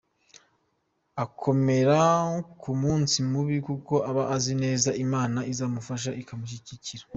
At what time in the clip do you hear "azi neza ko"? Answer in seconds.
4.35-4.97